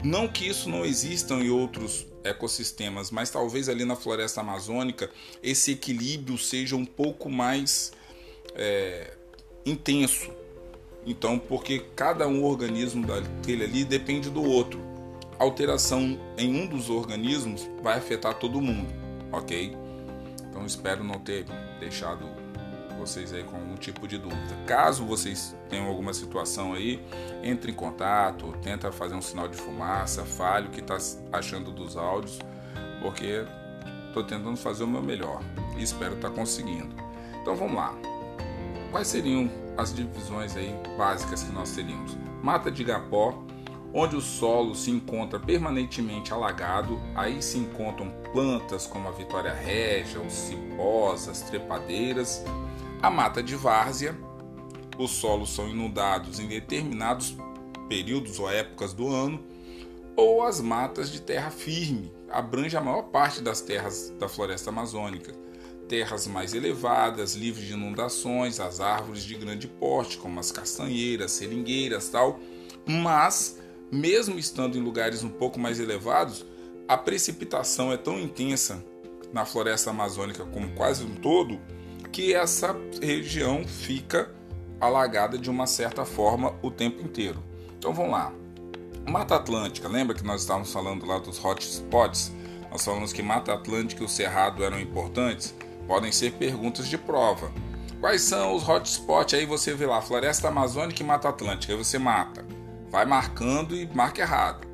Não 0.02 0.28
que 0.28 0.48
isso 0.48 0.68
não 0.68 0.84
exista 0.84 1.34
em 1.34 1.50
outros 1.50 2.06
ecossistemas, 2.24 3.10
mas 3.10 3.30
talvez 3.30 3.68
ali 3.68 3.84
na 3.84 3.96
floresta 3.96 4.40
amazônica 4.40 5.10
esse 5.42 5.72
equilíbrio 5.72 6.38
seja 6.38 6.76
um 6.76 6.84
pouco 6.84 7.28
mais 7.28 7.92
é, 8.54 9.14
intenso. 9.64 10.30
Então, 11.06 11.38
porque 11.38 11.80
cada 11.96 12.28
um 12.28 12.44
organismo 12.44 13.06
daquele 13.06 13.64
ali 13.64 13.84
depende 13.84 14.30
do 14.30 14.42
outro. 14.42 14.80
Alteração 15.38 16.18
em 16.36 16.54
um 16.54 16.66
dos 16.66 16.90
organismos 16.90 17.66
vai 17.82 17.96
afetar 17.96 18.34
todo 18.34 18.60
mundo, 18.60 18.92
ok? 19.32 19.74
Então, 20.48 20.66
espero 20.66 21.02
não 21.02 21.18
ter 21.18 21.46
deixado 21.78 22.26
vocês 23.00 23.32
aí 23.32 23.42
com 23.42 23.56
algum 23.56 23.74
tipo 23.76 24.06
de 24.06 24.18
dúvida. 24.18 24.54
Caso 24.66 25.04
vocês 25.04 25.56
tenham 25.68 25.86
alguma 25.86 26.12
situação 26.12 26.74
aí, 26.74 27.02
entre 27.42 27.72
em 27.72 27.74
contato, 27.74 28.54
tenta 28.62 28.92
fazer 28.92 29.14
um 29.14 29.22
sinal 29.22 29.48
de 29.48 29.56
fumaça, 29.56 30.24
fale 30.24 30.68
o 30.68 30.70
que 30.70 30.80
está 30.80 30.98
achando 31.32 31.72
dos 31.72 31.96
áudios, 31.96 32.38
porque 33.00 33.44
estou 34.08 34.22
tentando 34.22 34.56
fazer 34.56 34.84
o 34.84 34.86
meu 34.86 35.02
melhor 35.02 35.40
e 35.76 35.82
espero 35.82 36.14
estar 36.14 36.28
tá 36.28 36.34
conseguindo. 36.34 36.94
Então 37.40 37.56
vamos 37.56 37.74
lá. 37.74 37.94
Quais 38.90 39.08
seriam 39.08 39.50
as 39.78 39.94
divisões 39.94 40.56
aí 40.56 40.74
básicas 40.98 41.42
que 41.42 41.52
nós 41.52 41.72
teríamos? 41.72 42.16
Mata 42.42 42.70
de 42.70 42.82
Igapó, 42.82 43.42
onde 43.94 44.16
o 44.16 44.20
solo 44.20 44.74
se 44.74 44.90
encontra 44.90 45.38
permanentemente 45.38 46.32
alagado, 46.32 47.00
aí 47.14 47.42
se 47.42 47.58
encontram 47.58 48.12
plantas 48.32 48.86
como 48.86 49.08
a 49.08 49.12
Vitória 49.12 49.52
Régia, 49.52 50.20
os 50.20 50.32
cipós, 50.32 51.28
as 51.28 51.42
trepadeiras, 51.42 52.44
a 53.02 53.08
mata 53.08 53.42
de 53.42 53.56
várzea, 53.56 54.16
os 54.98 55.12
solos 55.12 55.54
são 55.54 55.68
inundados 55.68 56.38
em 56.38 56.46
determinados 56.46 57.34
períodos 57.88 58.38
ou 58.38 58.50
épocas 58.50 58.92
do 58.92 59.08
ano, 59.08 59.42
ou 60.14 60.42
as 60.42 60.60
matas 60.60 61.10
de 61.10 61.22
terra 61.22 61.50
firme, 61.50 62.12
abrange 62.28 62.76
a 62.76 62.80
maior 62.80 63.04
parte 63.04 63.40
das 63.40 63.62
terras 63.62 64.12
da 64.18 64.28
floresta 64.28 64.68
amazônica. 64.68 65.32
Terras 65.88 66.26
mais 66.26 66.52
elevadas, 66.54 67.34
livres 67.34 67.66
de 67.66 67.72
inundações, 67.72 68.60
as 68.60 68.80
árvores 68.80 69.24
de 69.24 69.34
grande 69.34 69.66
porte, 69.66 70.18
como 70.18 70.38
as 70.38 70.52
castanheiras, 70.52 71.32
seringueiras, 71.32 72.10
tal. 72.10 72.38
Mas, 72.86 73.58
mesmo 73.90 74.38
estando 74.38 74.76
em 74.76 74.80
lugares 74.80 75.24
um 75.24 75.28
pouco 75.28 75.58
mais 75.58 75.80
elevados, 75.80 76.46
a 76.86 76.96
precipitação 76.96 77.92
é 77.92 77.96
tão 77.96 78.20
intensa 78.20 78.84
na 79.32 79.44
floresta 79.44 79.90
amazônica 79.90 80.44
como 80.44 80.70
quase 80.74 81.02
um 81.02 81.14
todo 81.16 81.58
que 82.12 82.34
essa 82.34 82.76
região 83.00 83.66
fica 83.66 84.30
alagada 84.80 85.38
de 85.38 85.50
uma 85.50 85.66
certa 85.66 86.04
forma 86.04 86.54
o 86.62 86.70
tempo 86.70 87.02
inteiro. 87.02 87.42
Então 87.78 87.92
vamos 87.92 88.12
lá. 88.12 88.32
Mata 89.08 89.36
Atlântica, 89.36 89.88
lembra 89.88 90.14
que 90.14 90.24
nós 90.24 90.42
estávamos 90.42 90.72
falando 90.72 91.06
lá 91.06 91.18
dos 91.18 91.42
hotspots? 91.42 92.32
Nós 92.70 92.84
falamos 92.84 93.12
que 93.12 93.22
Mata 93.22 93.52
Atlântica 93.52 94.02
e 94.02 94.06
o 94.06 94.08
Cerrado 94.08 94.62
eram 94.62 94.78
importantes? 94.78 95.54
Podem 95.86 96.12
ser 96.12 96.32
perguntas 96.34 96.88
de 96.88 96.96
prova. 96.96 97.50
Quais 98.00 98.22
são 98.22 98.54
os 98.54 98.66
hotspots? 98.66 99.34
Aí 99.34 99.44
você 99.44 99.74
vê 99.74 99.86
lá, 99.86 100.00
Floresta 100.00 100.48
Amazônica 100.48 101.02
e 101.02 101.06
Mata 101.06 101.28
Atlântica. 101.28 101.72
Aí 101.72 101.78
você 101.78 101.98
mata. 101.98 102.44
Vai 102.90 103.04
marcando 103.04 103.74
e 103.76 103.86
marca 103.94 104.22
errado. 104.22 104.66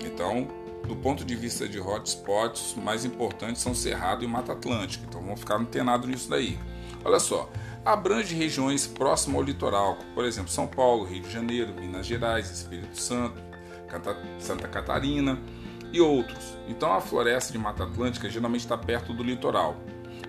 Então, 0.00 0.48
do 0.86 0.96
ponto 0.96 1.24
de 1.24 1.36
vista 1.36 1.68
de 1.68 1.78
hotspots, 1.78 2.72
os 2.76 2.82
mais 2.82 3.04
importantes 3.04 3.62
são 3.62 3.74
Cerrado 3.74 4.24
e 4.24 4.26
Mata 4.26 4.52
Atlântica. 4.52 5.04
Então 5.08 5.20
vamos 5.20 5.40
ficar 5.40 5.56
antenado 5.56 6.08
nisso 6.08 6.28
daí. 6.28 6.58
Olha 7.04 7.18
só, 7.18 7.50
abrange 7.84 8.34
regiões 8.34 8.86
próximas 8.86 9.36
ao 9.36 9.42
litoral, 9.42 9.98
por 10.14 10.24
exemplo, 10.24 10.50
São 10.50 10.66
Paulo, 10.66 11.04
Rio 11.04 11.22
de 11.22 11.30
Janeiro, 11.30 11.74
Minas 11.74 12.06
Gerais, 12.06 12.50
Espírito 12.50 12.96
Santo, 12.98 13.40
Santa 14.38 14.68
Catarina 14.68 15.38
e 15.92 16.00
outros. 16.00 16.56
Então 16.68 16.92
a 16.92 17.00
floresta 17.00 17.52
de 17.52 17.58
Mata 17.58 17.84
Atlântica 17.84 18.30
geralmente 18.30 18.60
está 18.60 18.78
perto 18.78 19.12
do 19.12 19.22
litoral. 19.22 19.76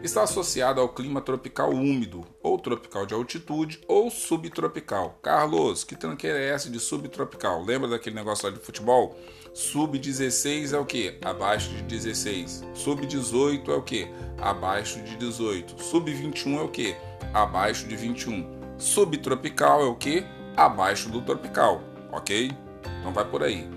Está 0.04 0.24
associada 0.24 0.82
ao 0.82 0.90
clima 0.90 1.22
tropical 1.22 1.70
úmido, 1.70 2.26
ou 2.42 2.60
tropical 2.60 3.06
de 3.06 3.14
altitude, 3.14 3.80
ou 3.88 4.12
subtropical. 4.12 5.18
Carlos, 5.22 5.86
que 5.86 5.96
tranqueira 5.96 6.38
é 6.38 6.50
essa 6.50 6.70
de 6.70 6.78
subtropical? 6.78 7.64
Lembra 7.64 7.88
daquele 7.88 8.18
negócio 8.18 8.46
lá 8.46 8.54
de 8.54 8.60
futebol? 8.60 9.18
Sub-16 9.54 10.74
é 10.74 10.78
o 10.78 10.86
que? 10.86 11.18
Abaixo 11.24 11.70
de 11.70 11.84
16. 11.84 12.66
Sub-18 12.74 13.70
é 13.70 13.74
o 13.76 13.82
que? 13.82 14.10
Abaixo 14.42 15.02
de 15.02 15.16
18. 15.16 15.82
Sub-21 15.82 16.58
é 16.58 16.62
o 16.64 16.68
que? 16.68 16.98
Abaixo 17.34 17.88
de 17.88 17.96
21. 17.96 18.76
Subtropical 18.78 19.84
é 19.84 19.86
o 19.86 19.96
que? 19.96 20.26
Abaixo 20.58 21.08
do 21.08 21.22
tropical, 21.22 21.82
ok? 22.12 22.52
Então 23.00 23.14
vai 23.14 23.24
por 23.24 23.42
aí. 23.42 23.70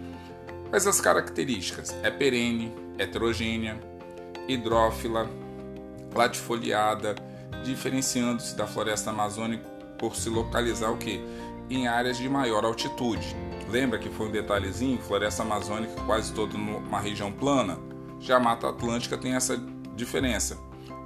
Quais 0.71 0.89
as 0.89 1.01
características? 1.01 1.95
É 2.03 2.11
perene, 2.11 2.75
heterogênea, 2.99 3.79
hidrófila, 4.49 5.31
latifoliada, 6.15 7.15
diferenciando-se 7.65 8.57
da 8.57 8.67
floresta 8.67 9.11
amazônica 9.11 9.65
por 9.99 10.15
se 10.17 10.29
localizar 10.29 10.91
o 10.91 10.97
que? 10.97 11.21
Em 11.69 11.89
áreas 11.89 12.19
de 12.19 12.29
maior 12.29 12.65
altitude. 12.65 13.37
Lembra 13.69 13.99
que 13.99 14.09
foi 14.09 14.29
um 14.29 14.33
detalhezinho? 14.33 15.03
Floresta 15.03 15.43
amazônica 15.43 16.01
quase 16.07 16.33
toda 16.33 16.57
numa 16.57 17.01
região 17.01 17.33
plana. 17.33 17.79
Já 18.21 18.37
a 18.37 18.41
Mata 18.41 18.69
Atlântica 18.69 19.19
tem 19.19 19.35
essa 19.35 19.61
diferença. 19.97 20.57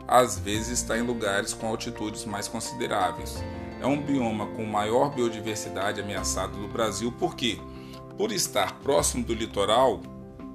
Às 0.06 0.38
vezes 0.38 0.80
está 0.80 0.98
em 0.98 1.02
lugares 1.02 1.54
com 1.54 1.68
altitudes 1.68 2.24
mais 2.24 2.48
consideráveis. 2.48 3.42
É 3.80 3.86
um 3.86 4.00
bioma 4.00 4.46
com 4.48 4.64
maior 4.64 5.14
biodiversidade 5.14 6.00
ameaçado 6.00 6.60
do 6.60 6.68
Brasil, 6.68 7.10
por 7.12 7.34
quê? 7.34 7.58
Por 8.18 8.30
estar 8.32 8.78
próximo 8.80 9.24
do 9.24 9.32
litoral, 9.32 10.02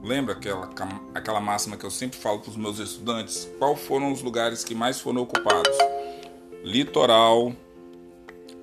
lembra 0.05 0.33
aquela, 0.33 0.69
aquela 1.15 1.39
máxima 1.41 1.75
que 1.75 1.83
eu 1.83 1.89
sempre 1.89 2.19
falo 2.19 2.39
para 2.39 2.51
os 2.51 2.55
meus 2.55 2.77
estudantes? 2.77 3.49
Quais 3.57 3.79
foram 3.81 4.11
os 4.11 4.21
lugares 4.21 4.63
que 4.63 4.75
mais 4.75 5.01
foram 5.01 5.23
ocupados? 5.23 5.75
Litoral, 6.63 7.51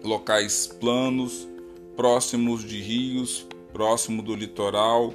locais 0.05 0.69
planos, 0.69 1.49
próximos 1.97 2.65
de 2.65 2.81
rios, 2.81 3.47
próximo 3.73 4.23
do 4.23 4.37
litoral, 4.37 5.13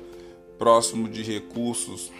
próximo 0.58 1.08
de 1.08 1.24
recursos 1.24 2.12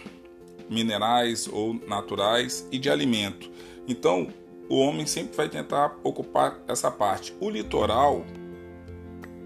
minerais 0.70 1.46
ou 1.46 1.74
naturais 1.86 2.66
e 2.72 2.78
de 2.78 2.88
alimento. 2.88 3.50
Então, 3.86 4.28
o 4.70 4.78
homem 4.78 5.06
sempre 5.06 5.36
vai 5.36 5.48
tentar 5.50 5.98
ocupar 6.02 6.62
essa 6.66 6.90
parte. 6.90 7.34
O 7.40 7.50
litoral 7.50 8.24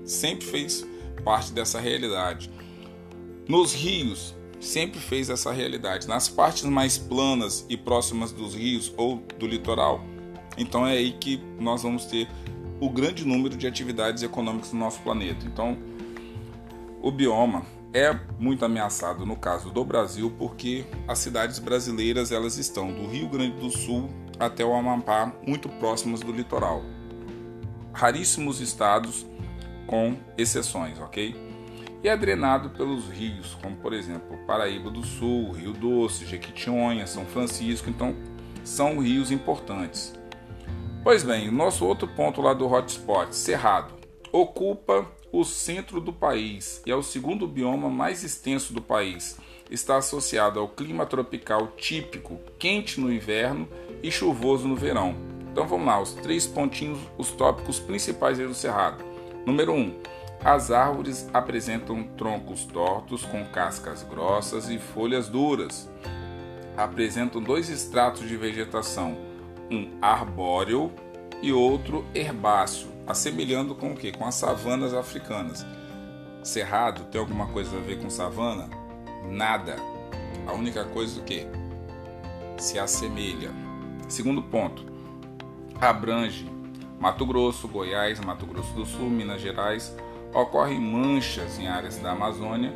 sempre 0.04 0.46
fez 0.46 0.86
parte 1.24 1.52
dessa 1.52 1.80
realidade. 1.80 2.50
Nos 3.48 3.72
rios, 3.72 4.34
sempre 4.62 5.00
fez 5.00 5.28
essa 5.28 5.52
realidade. 5.52 6.06
Nas 6.06 6.28
partes 6.28 6.62
mais 6.64 6.96
planas 6.96 7.66
e 7.68 7.76
próximas 7.76 8.32
dos 8.32 8.54
rios 8.54 8.92
ou 8.96 9.16
do 9.38 9.46
litoral, 9.46 10.00
então 10.56 10.86
é 10.86 10.92
aí 10.92 11.12
que 11.12 11.42
nós 11.58 11.82
vamos 11.82 12.06
ter 12.06 12.28
o 12.80 12.88
grande 12.88 13.24
número 13.24 13.56
de 13.56 13.66
atividades 13.66 14.22
econômicas 14.22 14.72
no 14.72 14.78
nosso 14.78 15.00
planeta. 15.00 15.44
Então, 15.46 15.76
o 17.02 17.10
bioma 17.10 17.64
é 17.92 18.18
muito 18.38 18.64
ameaçado 18.64 19.26
no 19.26 19.36
caso 19.36 19.70
do 19.70 19.84
Brasil 19.84 20.32
porque 20.38 20.84
as 21.06 21.18
cidades 21.18 21.58
brasileiras 21.58 22.32
elas 22.32 22.56
estão 22.56 22.92
do 22.92 23.06
Rio 23.06 23.28
Grande 23.28 23.56
do 23.58 23.70
Sul 23.70 24.08
até 24.38 24.64
o 24.64 24.72
Amapá, 24.74 25.32
muito 25.46 25.68
próximas 25.68 26.20
do 26.20 26.32
litoral. 26.32 26.82
Raríssimos 27.92 28.60
estados 28.60 29.26
com 29.86 30.16
exceções, 30.38 30.98
ok? 30.98 31.51
E 32.02 32.08
é 32.08 32.16
drenado 32.16 32.70
pelos 32.70 33.08
rios, 33.08 33.56
como 33.62 33.76
por 33.76 33.92
exemplo 33.92 34.36
Paraíba 34.46 34.90
do 34.90 35.04
Sul, 35.04 35.52
Rio 35.52 35.72
Doce, 35.72 36.26
Jequitinhonha, 36.26 37.06
São 37.06 37.24
Francisco, 37.24 37.88
então 37.88 38.16
são 38.64 38.98
rios 38.98 39.30
importantes. 39.30 40.12
Pois 41.04 41.22
bem, 41.22 41.50
nosso 41.50 41.86
outro 41.86 42.08
ponto 42.08 42.42
lá 42.42 42.54
do 42.54 42.66
hotspot, 42.66 43.34
Cerrado, 43.34 43.94
ocupa 44.32 45.06
o 45.32 45.44
centro 45.44 46.00
do 46.00 46.12
país 46.12 46.82
e 46.84 46.90
é 46.90 46.94
o 46.94 47.02
segundo 47.02 47.46
bioma 47.46 47.88
mais 47.88 48.24
extenso 48.24 48.72
do 48.72 48.82
país. 48.82 49.38
Está 49.70 49.96
associado 49.96 50.58
ao 50.58 50.68
clima 50.68 51.06
tropical 51.06 51.68
típico, 51.76 52.38
quente 52.58 53.00
no 53.00 53.12
inverno 53.12 53.68
e 54.02 54.10
chuvoso 54.10 54.66
no 54.66 54.76
verão. 54.76 55.14
Então 55.50 55.66
vamos 55.66 55.86
lá, 55.86 56.00
os 56.00 56.12
três 56.14 56.46
pontinhos, 56.46 56.98
os 57.16 57.30
tópicos 57.30 57.78
principais 57.78 58.38
do 58.38 58.54
Cerrado. 58.54 59.04
Número 59.46 59.72
1. 59.72 59.76
Um, 59.76 59.94
as 60.44 60.72
árvores 60.72 61.28
apresentam 61.32 62.02
troncos 62.16 62.64
tortos 62.64 63.24
com 63.24 63.44
cascas 63.44 64.02
grossas 64.02 64.68
e 64.68 64.78
folhas 64.78 65.28
duras. 65.28 65.88
Apresentam 66.76 67.40
dois 67.40 67.68
estratos 67.68 68.26
de 68.26 68.36
vegetação, 68.36 69.16
um 69.70 69.98
arbóreo 70.02 70.90
e 71.40 71.52
outro 71.52 72.04
herbáceo, 72.14 72.88
assemelhando 73.06 73.74
com 73.74 73.92
o 73.92 73.96
que? 73.96 74.10
Com 74.10 74.26
as 74.26 74.34
savanas 74.34 74.92
africanas. 74.92 75.64
Cerrado 76.42 77.04
tem 77.04 77.20
alguma 77.20 77.46
coisa 77.46 77.76
a 77.76 77.80
ver 77.80 78.00
com 78.00 78.10
savana? 78.10 78.68
Nada. 79.28 79.76
A 80.46 80.52
única 80.52 80.84
coisa 80.86 81.20
o 81.20 81.24
que? 81.24 81.46
Se 82.58 82.80
assemelha. 82.80 83.50
Segundo 84.08 84.42
ponto, 84.42 84.84
abrange 85.80 86.50
Mato 86.98 87.24
Grosso, 87.24 87.68
Goiás, 87.68 88.18
Mato 88.20 88.44
Grosso 88.44 88.72
do 88.74 88.84
Sul, 88.84 89.08
Minas 89.08 89.40
Gerais. 89.40 89.94
Ocorrem 90.34 90.80
manchas 90.80 91.58
em 91.58 91.66
áreas 91.66 91.98
da 91.98 92.12
Amazônia, 92.12 92.72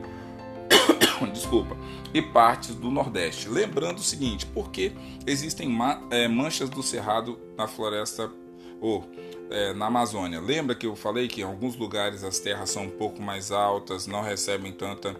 desculpa, 1.33 1.77
e 2.13 2.21
partes 2.21 2.75
do 2.75 2.91
Nordeste. 2.91 3.49
Lembrando 3.49 3.99
o 3.99 4.03
seguinte, 4.03 4.45
porque 4.47 4.93
existem 5.27 5.77
é, 6.11 6.29
manchas 6.29 6.69
do 6.69 6.83
cerrado 6.83 7.39
na 7.57 7.67
floresta 7.67 8.31
ou 8.81 9.05
é, 9.51 9.73
na 9.73 9.87
Amazônia. 9.87 10.41
Lembra 10.41 10.75
que 10.75 10.87
eu 10.87 10.95
falei 10.95 11.29
que 11.29 11.41
em 11.41 11.45
alguns 11.45 11.77
lugares 11.77 12.23
as 12.23 12.39
terras 12.39 12.71
são 12.71 12.85
um 12.85 12.91
pouco 12.91 13.23
mais 13.23 13.51
altas, 13.51 14.07
não 14.07 14.23
recebem 14.23 14.73
tanta. 14.73 15.17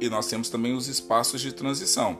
E 0.00 0.08
nós 0.08 0.26
temos 0.26 0.48
também 0.48 0.74
os 0.74 0.88
espaços 0.88 1.40
de 1.40 1.52
transição. 1.52 2.16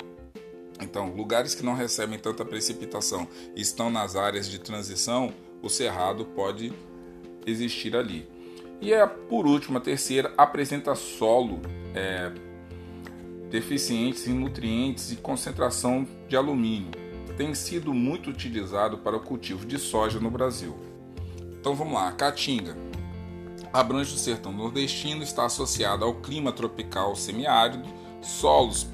Então, 0.83 1.15
lugares 1.15 1.55
que 1.55 1.63
não 1.63 1.75
recebem 1.75 2.19
tanta 2.19 2.45
precipitação 2.45 3.29
estão 3.55 3.91
nas 3.91 4.17
áreas 4.17 4.49
de 4.49 4.59
transição, 4.59 5.33
o 5.63 5.69
cerrado 5.69 6.25
pode 6.25 6.73
existir 7.47 7.95
ali. 7.95 8.27
E 8.81 8.93
é 8.93 9.07
por 9.07 9.47
último, 9.47 9.79
a 9.79 9.81
terceira 9.81 10.33
apresenta 10.39 10.95
solo 10.95 11.61
é, 11.95 12.33
deficientes 13.51 14.27
em 14.27 14.33
nutrientes 14.33 15.13
e 15.13 15.17
concentração 15.17 16.07
de 16.29 16.37
alumínio. 16.37 16.91
Tem 17.37 17.55
sido 17.55 17.93
muito 17.93 18.31
utilizado 18.31 18.99
para 18.99 19.17
o 19.17 19.21
cultivo 19.21 19.67
de 19.67 19.79
soja 19.79 20.19
no 20.19 20.31
Brasil. 20.31 20.75
Então 21.59 21.75
vamos 21.75 21.95
lá, 21.95 22.11
caatinga. 22.13 22.77
Abrange 23.73 24.15
o 24.15 24.19
sertão 24.19 24.53
nordestino, 24.53 25.23
está 25.23 25.45
associada 25.45 26.05
ao 26.05 26.15
clima 26.15 26.51
tropical 26.51 27.15
semiárido, 27.15 27.89
solos 28.23 28.85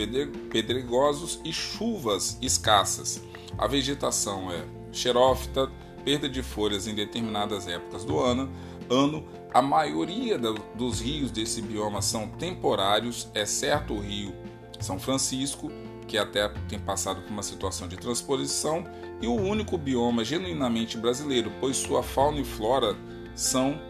pedregosos 0.51 1.41
e 1.45 1.53
chuvas 1.53 2.39
escassas. 2.43 3.23
A 3.57 3.67
vegetação 3.67 4.51
é 4.51 4.65
xerófita, 4.93 5.71
perda 6.05 6.29
de 6.29 6.43
folhas 6.43 6.87
em 6.87 6.95
determinadas 6.95 7.67
épocas 7.67 8.05
do 8.05 8.19
ano, 8.19 8.51
ano 8.91 9.25
a 9.53 9.63
maioria 9.63 10.39
dos 10.39 11.01
rios 11.01 11.31
desse 11.31 11.63
bioma 11.63 12.03
são 12.03 12.29
temporários, 12.29 13.29
exceto 13.35 13.95
o 13.95 14.01
rio 14.01 14.35
São 14.81 14.99
Francisco, 14.99 15.71
que 16.07 16.19
até 16.19 16.49
tem 16.69 16.79
passado 16.79 17.23
por 17.23 17.31
uma 17.31 17.43
situação 17.43 17.89
de 17.89 17.97
transposição, 17.97 18.85
e 19.21 19.27
o 19.27 19.35
único 19.35 19.79
bioma 19.79 20.25
genuinamente 20.25 20.97
brasileiro, 20.97 21.51
pois 21.59 21.77
sua 21.77 22.03
fauna 22.03 22.41
e 22.41 22.45
flora 22.45 22.97
são 23.35 23.81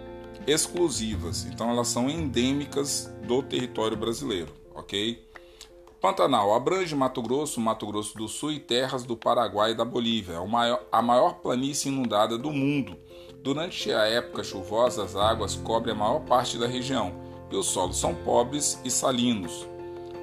exclusivas, 0.46 1.44
então 1.44 1.70
elas 1.70 1.88
são 1.88 2.08
endêmicas 2.08 3.12
do 3.26 3.42
território 3.42 3.96
brasileiro, 3.96 4.52
ok? 4.74 5.25
Pantanal 6.06 6.54
abrange 6.54 6.94
Mato 6.94 7.20
Grosso, 7.20 7.60
Mato 7.60 7.84
Grosso 7.84 8.16
do 8.16 8.28
Sul 8.28 8.52
e 8.52 8.60
terras 8.60 9.02
do 9.02 9.16
Paraguai 9.16 9.72
e 9.72 9.74
da 9.74 9.84
Bolívia. 9.84 10.34
É 10.34 10.78
a 10.92 11.02
maior 11.02 11.40
planície 11.40 11.90
inundada 11.90 12.38
do 12.38 12.52
mundo. 12.52 12.96
Durante 13.42 13.92
a 13.92 14.06
época 14.06 14.44
chuvosa, 14.44 15.02
as 15.02 15.16
águas 15.16 15.56
cobrem 15.56 15.96
a 15.96 15.98
maior 15.98 16.20
parte 16.20 16.58
da 16.58 16.68
região 16.68 17.12
e 17.50 17.56
os 17.56 17.66
solos 17.66 17.98
são 17.98 18.14
pobres 18.14 18.80
e 18.84 18.90
salinos. 18.90 19.66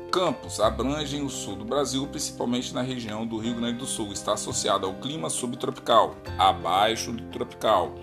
Campos 0.09 0.61
abrangem 0.61 1.21
o 1.21 1.29
sul 1.29 1.57
do 1.57 1.65
Brasil, 1.65 2.07
principalmente 2.07 2.73
na 2.73 2.81
região 2.81 3.27
do 3.27 3.37
Rio 3.37 3.55
Grande 3.55 3.79
do 3.79 3.85
Sul. 3.85 4.13
Está 4.13 4.35
associado 4.35 4.87
ao 4.87 4.93
clima 4.93 5.29
subtropical, 5.29 6.15
abaixo 6.37 7.11
do 7.11 7.23
tropical. 7.23 7.93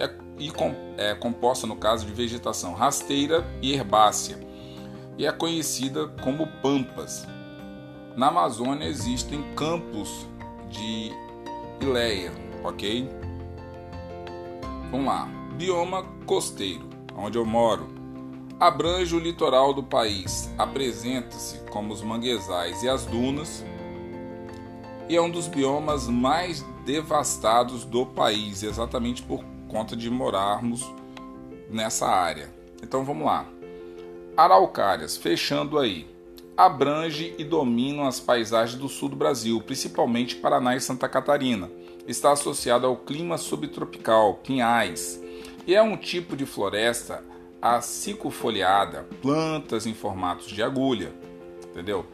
É, 0.00 0.10
e 0.36 0.50
com, 0.50 0.74
é 0.96 1.14
composta, 1.14 1.64
no 1.64 1.76
caso, 1.76 2.04
de 2.04 2.12
vegetação 2.12 2.74
rasteira 2.74 3.46
e 3.62 3.72
herbácea 3.72 4.49
e 5.20 5.26
é 5.26 5.30
conhecida 5.30 6.08
como 6.22 6.46
pampas. 6.62 7.28
Na 8.16 8.28
Amazônia 8.28 8.86
existem 8.86 9.42
campos 9.54 10.26
de 10.70 11.12
ileia, 11.78 12.32
ok? 12.64 13.06
Vamos 14.90 15.06
lá. 15.06 15.28
Bioma 15.58 16.04
costeiro, 16.24 16.88
onde 17.14 17.36
eu 17.36 17.44
moro, 17.44 17.86
abrange 18.58 19.14
o 19.14 19.18
litoral 19.18 19.74
do 19.74 19.82
país, 19.82 20.50
apresenta-se 20.56 21.58
como 21.70 21.92
os 21.92 22.00
manguezais 22.00 22.82
e 22.82 22.88
as 22.88 23.04
dunas, 23.04 23.62
e 25.06 25.16
é 25.16 25.20
um 25.20 25.30
dos 25.30 25.48
biomas 25.48 26.08
mais 26.08 26.64
devastados 26.86 27.84
do 27.84 28.06
país, 28.06 28.62
exatamente 28.62 29.22
por 29.22 29.44
conta 29.68 29.94
de 29.94 30.08
morarmos 30.08 30.90
nessa 31.68 32.08
área. 32.08 32.50
Então 32.82 33.04
vamos 33.04 33.26
lá. 33.26 33.59
Araucárias, 34.40 35.18
fechando 35.18 35.78
aí. 35.78 36.08
Abrange 36.56 37.34
e 37.36 37.44
domina 37.44 38.08
as 38.08 38.18
paisagens 38.18 38.80
do 38.80 38.88
sul 38.88 39.10
do 39.10 39.16
Brasil, 39.16 39.60
principalmente 39.60 40.34
Paraná 40.34 40.74
e 40.74 40.80
Santa 40.80 41.06
Catarina. 41.10 41.70
Está 42.08 42.32
associado 42.32 42.86
ao 42.86 42.96
clima 42.96 43.36
subtropical, 43.36 44.36
pinhais, 44.36 45.22
e 45.66 45.74
é 45.74 45.82
um 45.82 45.94
tipo 45.94 46.34
de 46.38 46.46
floresta 46.46 47.22
acicofoliada, 47.60 49.06
plantas 49.20 49.84
em 49.84 49.92
formatos 49.92 50.46
de 50.46 50.62
agulha, 50.62 51.12
entendeu? 51.68 52.06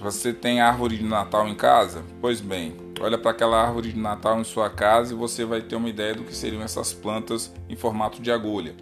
Você 0.00 0.32
tem 0.32 0.62
árvore 0.62 0.96
de 0.96 1.04
Natal 1.04 1.46
em 1.46 1.54
casa? 1.54 2.02
Pois 2.18 2.40
bem, 2.40 2.74
olha 2.98 3.18
para 3.18 3.32
aquela 3.32 3.62
árvore 3.62 3.92
de 3.92 3.98
Natal 3.98 4.40
em 4.40 4.44
sua 4.44 4.70
casa 4.70 5.12
e 5.12 5.16
você 5.16 5.44
vai 5.44 5.60
ter 5.60 5.76
uma 5.76 5.90
ideia 5.90 6.14
do 6.14 6.24
que 6.24 6.34
seriam 6.34 6.62
essas 6.62 6.94
plantas 6.94 7.52
em 7.68 7.76
formato 7.76 8.22
de 8.22 8.32
agulha. 8.32 8.74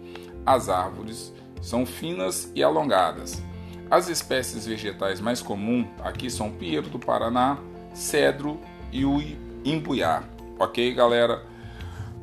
As 0.45 0.69
árvores 0.69 1.33
são 1.61 1.85
finas 1.85 2.51
e 2.55 2.63
alongadas. 2.63 3.41
As 3.89 4.07
espécies 4.07 4.65
vegetais 4.65 5.19
mais 5.19 5.41
comuns 5.41 5.87
aqui 6.03 6.29
são 6.29 6.51
pinheiro 6.51 6.89
do 6.89 6.99
Paraná, 6.99 7.57
cedro 7.93 8.59
e 8.91 9.03
o 9.03 9.19
imbuiá. 9.65 10.23
Ok, 10.59 10.93
galera? 10.93 11.43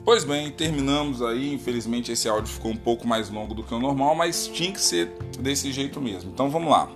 Pois 0.05 0.25
bem, 0.25 0.51
terminamos 0.53 1.21
aí. 1.21 1.53
Infelizmente 1.53 2.13
esse 2.13 2.29
áudio 2.29 2.53
ficou 2.53 2.71
um 2.71 2.77
pouco 2.77 3.07
mais 3.07 3.29
longo 3.29 3.55
do 3.55 3.65
que 3.65 3.75
o 3.75 3.81
normal, 3.81 4.15
mas 4.15 4.47
tinha 4.47 4.71
que 4.71 4.81
ser 4.81 5.17
desse 5.41 5.73
jeito 5.73 6.01
mesmo. 6.01 6.31
Então 6.31 6.49
vamos 6.49 6.71
lá. 6.71 6.89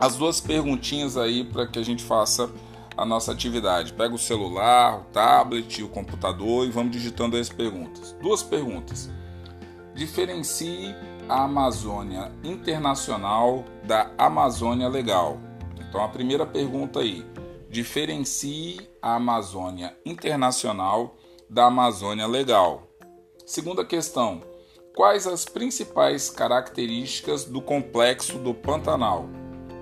As 0.00 0.16
duas 0.16 0.40
perguntinhas 0.40 1.16
aí 1.16 1.44
para 1.44 1.66
que 1.66 1.78
a 1.78 1.82
gente 1.82 2.02
faça 2.02 2.50
a 2.96 3.04
nossa 3.04 3.32
atividade. 3.32 3.92
Pega 3.92 4.14
o 4.14 4.18
celular, 4.18 5.00
o 5.00 5.04
tablet, 5.12 5.82
o 5.82 5.88
computador 5.88 6.66
e 6.66 6.70
vamos 6.70 6.90
digitando 6.90 7.36
as 7.36 7.48
perguntas. 7.48 8.16
Duas 8.20 8.42
perguntas. 8.42 9.10
Diferencie 9.94 10.94
Amazônia 11.28 12.32
Internacional 12.42 13.64
da 13.84 14.10
Amazônia 14.16 14.88
Legal. 14.88 15.38
Então 15.78 16.02
a 16.02 16.08
primeira 16.08 16.46
pergunta 16.46 17.00
aí, 17.00 17.24
diferencie 17.68 18.88
a 19.02 19.16
Amazônia 19.16 19.96
Internacional 20.06 21.16
da 21.48 21.66
Amazônia 21.66 22.26
Legal. 22.26 22.88
Segunda 23.44 23.84
questão, 23.84 24.40
quais 24.96 25.26
as 25.26 25.44
principais 25.44 26.30
características 26.30 27.44
do 27.44 27.60
complexo 27.60 28.38
do 28.38 28.54
Pantanal? 28.54 29.28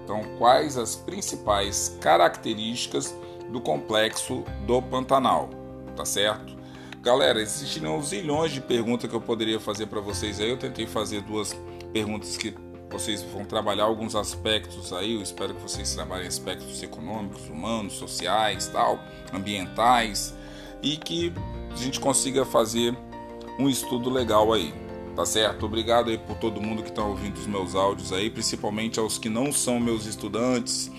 Então, 0.02 0.20
quais 0.38 0.76
as 0.76 0.94
principais 0.94 1.96
características 2.00 3.16
do 3.50 3.60
complexo 3.60 4.44
do 4.66 4.80
Pantanal? 4.80 5.50
Tá 5.96 6.04
certo? 6.04 6.55
Galera, 7.06 7.40
existiram 7.40 8.02
zilhões 8.02 8.50
de 8.50 8.60
perguntas 8.60 9.08
que 9.08 9.14
eu 9.14 9.20
poderia 9.20 9.60
fazer 9.60 9.86
para 9.86 10.00
vocês 10.00 10.40
aí. 10.40 10.50
Eu 10.50 10.56
tentei 10.56 10.88
fazer 10.88 11.20
duas 11.20 11.56
perguntas 11.92 12.36
que 12.36 12.52
vocês 12.90 13.22
vão 13.22 13.44
trabalhar 13.44 13.84
alguns 13.84 14.16
aspectos 14.16 14.92
aí, 14.92 15.14
eu 15.14 15.22
espero 15.22 15.54
que 15.54 15.62
vocês 15.62 15.94
trabalhem 15.94 16.26
aspectos 16.26 16.82
econômicos, 16.82 17.48
humanos, 17.48 17.92
sociais, 17.92 18.66
tal, 18.66 18.98
ambientais 19.32 20.34
e 20.82 20.96
que 20.96 21.32
a 21.70 21.76
gente 21.76 22.00
consiga 22.00 22.44
fazer 22.44 22.92
um 23.56 23.68
estudo 23.68 24.10
legal 24.10 24.52
aí. 24.52 24.74
Tá 25.14 25.24
certo? 25.24 25.64
Obrigado 25.64 26.10
aí 26.10 26.18
por 26.18 26.36
todo 26.38 26.60
mundo 26.60 26.82
que 26.82 26.90
está 26.90 27.04
ouvindo 27.04 27.36
os 27.36 27.46
meus 27.46 27.76
áudios 27.76 28.12
aí, 28.12 28.28
principalmente 28.28 28.98
aos 28.98 29.16
que 29.16 29.28
não 29.28 29.52
são 29.52 29.78
meus 29.78 30.06
estudantes, 30.06 30.90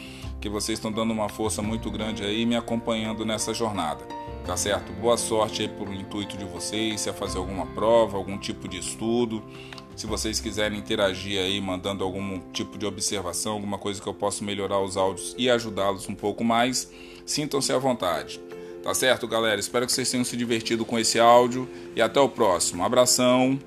que 0.48 0.54
vocês 0.54 0.78
estão 0.80 0.92
dando 0.92 1.12
uma 1.12 1.30
força 1.30 1.62
muito 1.62 1.92
grande 1.92 2.24
aí 2.24 2.46
me 2.46 2.56
acompanhando 2.56 3.26
nessa 3.26 3.54
jornada. 3.54 4.06
Tá 4.46 4.56
certo? 4.56 4.94
Boa 4.94 5.18
sorte 5.18 5.64
aí 5.64 5.68
por 5.68 5.90
o 5.90 5.94
intuito 5.94 6.38
de 6.38 6.46
vocês, 6.46 7.02
se 7.02 7.10
é 7.10 7.14
fazer 7.14 7.38
alguma 7.38 7.66
prova, 7.66 8.18
algum 8.18 8.38
tipo 8.38 8.68
de 8.68 8.78
estudo. 8.78 9.44
Se 9.94 10.08
vocês 10.08 10.40
quiserem 10.40 10.80
interagir 10.80 11.40
aí, 11.40 11.60
mandando 11.60 12.04
algum 12.04 12.40
tipo 12.54 12.78
de 12.78 12.86
observação, 12.86 13.54
alguma 13.54 13.78
coisa 13.78 14.02
que 14.02 14.08
eu 14.08 14.14
possa 14.14 14.46
melhorar 14.46 14.80
os 14.80 14.96
áudios 14.96 15.36
e 15.38 15.50
ajudá-los 15.50 16.08
um 16.08 16.16
pouco 16.16 16.46
mais, 16.46 16.90
sintam-se 17.26 17.74
à 17.74 17.78
vontade. 17.78 18.40
Tá 18.82 18.94
certo, 18.94 19.28
galera? 19.28 19.60
Espero 19.60 19.86
que 19.86 19.92
vocês 19.92 20.10
tenham 20.10 20.24
se 20.24 20.38
divertido 20.38 20.86
com 20.86 20.98
esse 20.98 21.20
áudio 21.20 21.68
e 21.94 22.02
até 22.02 22.22
o 22.22 22.30
próximo. 22.30 22.86
Abração. 22.86 23.60